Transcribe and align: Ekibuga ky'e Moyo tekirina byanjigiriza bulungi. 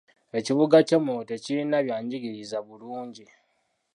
Ekibuga 0.39 0.77
ky'e 0.87 0.99
Moyo 1.03 1.23
tekirina 1.29 1.77
byanjigiriza 1.85 2.57
bulungi. 2.67 3.25